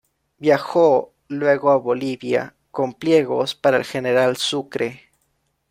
[0.39, 5.03] Viajó luego a Bolivia, con pliegos para el general Sucre.